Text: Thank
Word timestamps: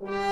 Thank 0.00 0.27